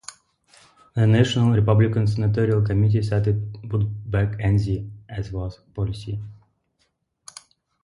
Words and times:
The 0.95 1.05
National 1.05 1.51
Republican 1.51 2.07
Senatorial 2.07 2.63
Committee 2.65 3.03
said 3.03 3.27
it 3.27 3.35
would 3.71 4.09
back 4.09 4.39
Enzi, 4.39 4.89
as 5.07 5.31
was 5.31 5.59
policy. 5.75 6.19